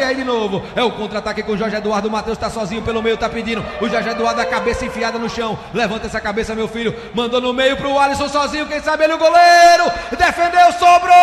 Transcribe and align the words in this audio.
ABC 0.00 0.04
aí 0.04 0.14
de 0.16 0.24
novo. 0.24 0.62
É 0.74 0.82
o 0.82 0.90
contra-ataque 0.90 1.42
com 1.42 1.52
o 1.52 1.56
Jorge 1.56 1.76
Eduardo. 1.76 2.08
O 2.08 2.10
Matheus 2.10 2.38
tá 2.38 2.50
sozinho 2.50 2.82
pelo 2.82 3.02
meio, 3.02 3.16
tá 3.16 3.28
pedindo. 3.28 3.64
O 3.80 3.88
Jorge 3.88 4.08
Eduardo, 4.08 4.40
a 4.40 4.46
cabeça 4.46 4.84
enfiada 4.84 5.18
no 5.18 5.28
chão. 5.28 5.58
Levanta 5.72 6.06
essa 6.06 6.20
cabeça, 6.20 6.54
meu 6.54 6.66
filho. 6.66 6.94
Mandou 7.14 7.40
no 7.40 7.52
meio 7.52 7.76
pro 7.76 7.98
Alisson 7.98 8.28
sozinho. 8.28 8.66
Quem 8.66 8.80
sabe 8.80 9.04
ele 9.04 9.12
o 9.12 9.18
goleiro. 9.18 9.84
Defendeu, 10.10 10.72
sobrou, 10.72 11.14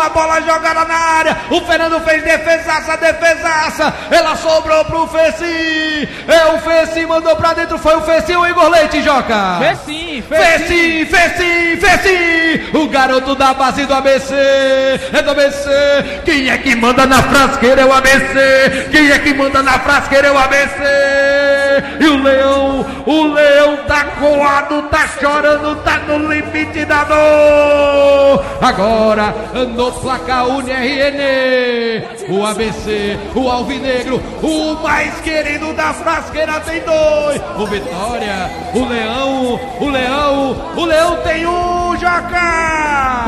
uma 0.00 0.08
bola 0.08 0.40
jogada 0.40 0.84
na 0.84 0.94
área. 0.94 1.36
O 1.50 1.60
Fernando 1.60 2.00
fez 2.00 2.22
defesaça, 2.22 2.96
defesaça. 2.96 3.94
Ela 4.10 4.34
sobrou 4.36 4.84
pro 4.86 5.06
Feci. 5.08 6.08
É 6.26 6.54
o 6.54 6.58
Feci, 6.58 7.04
mandou 7.06 7.36
pra 7.36 7.52
dentro. 7.52 7.78
Foi 7.78 7.96
o 7.96 8.02
Feci 8.02 8.34
o 8.34 8.46
Igor 8.46 8.68
Leite, 8.68 9.02
Joca. 9.02 9.58
Feci, 9.58 10.24
Feci, 10.26 11.06
Feci, 11.06 11.06
Feci. 11.06 11.49
Garoto 13.00 13.34
da 13.34 13.54
base 13.54 13.86
do 13.86 13.94
ABC. 13.94 14.34
É 14.34 15.22
do 15.22 15.30
ABC. 15.30 15.70
Quem 16.22 16.50
é 16.50 16.58
que 16.58 16.76
manda 16.76 17.06
na 17.06 17.22
frasqueira 17.22 17.80
é 17.80 17.84
o 17.86 17.92
ABC. 17.94 18.88
Quem 18.90 19.10
é 19.10 19.18
que 19.18 19.32
manda 19.32 19.62
na 19.62 19.78
frasqueira 19.78 20.28
é 20.28 20.30
o 20.30 20.36
ABC. 20.36 20.82
E 21.98 22.04
o 22.06 22.22
Leão, 22.22 22.86
o 23.06 23.32
Leão 23.32 23.78
tá 23.88 24.04
coado, 24.04 24.82
tá 24.90 25.08
chorando, 25.18 25.76
tá 25.76 25.98
no 26.00 26.30
limite 26.30 26.84
da 26.84 27.04
dor. 27.04 28.44
Agora 28.60 29.34
no 29.74 29.92
placar 29.92 30.46
UNRN. 30.46 31.20
O 32.28 32.44
ABC, 32.44 33.18
o 33.34 33.48
Alvinegro, 33.48 34.22
o 34.42 34.74
mais 34.82 35.14
querido 35.22 35.72
da 35.72 35.94
frasqueira 35.94 36.60
tem 36.60 36.82
dois. 36.82 37.40
O 37.58 37.66
Vitória, 37.66 38.50
o 38.74 38.84
Leão, 38.84 39.60
o 39.80 39.88
Leão, 39.88 40.72
o 40.76 40.84
Leão 40.84 41.16
tem 41.22 41.46
um, 41.46 41.96
Jaca. 41.98 42.79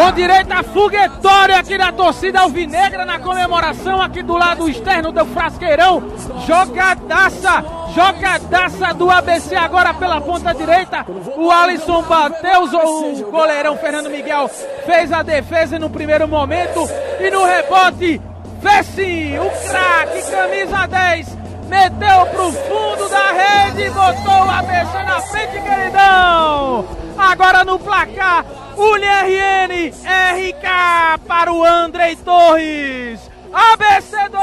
Com 0.00 0.12
direito 0.12 0.50
a 0.50 1.58
aqui 1.58 1.76
da 1.76 1.92
torcida 1.92 2.40
alvinegra 2.40 3.04
na 3.04 3.18
comemoração 3.18 4.00
aqui 4.00 4.22
do 4.22 4.34
lado 4.34 4.66
externo 4.66 5.12
do 5.12 5.26
frasqueirão. 5.26 6.02
Jogadaça, 6.46 7.62
jogadaça 7.94 8.94
do 8.94 9.10
ABC 9.10 9.54
agora 9.54 9.92
pela 9.92 10.18
ponta 10.22 10.54
direita. 10.54 11.04
O 11.36 11.50
Alisson 11.50 12.02
bateu, 12.04 12.62
o 12.64 13.30
goleirão 13.30 13.76
Fernando 13.76 14.08
Miguel 14.08 14.48
fez 14.86 15.12
a 15.12 15.22
defesa 15.22 15.78
no 15.78 15.90
primeiro 15.90 16.26
momento 16.26 16.88
e 17.20 17.30
no 17.30 17.44
rebote, 17.44 18.22
Vessi, 18.62 19.34
o 19.38 19.68
craque, 19.68 20.30
camisa 20.30 20.86
10, 20.86 21.36
meteu 21.68 22.26
pro 22.26 22.52
fundo 22.52 23.08
da 23.10 23.32
rede 23.32 23.90
botou 23.90 24.46
o 24.46 24.50
ABC 24.50 25.02
na 25.02 25.20
frente, 25.20 25.60
queridão. 25.60 26.86
Agora 27.18 27.64
no 27.64 27.78
placar, 27.78 28.46
o 28.80 28.96
RN, 28.96 29.90
RK 29.90 31.18
para 31.28 31.52
o 31.52 31.62
Andrei 31.62 32.16
Torres. 32.16 33.20
ABC 33.52 34.28
2, 34.30 34.40